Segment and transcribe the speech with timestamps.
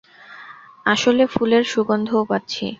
[0.85, 2.65] আসলে ফুলের সুগন্ধও পাচ্ছি।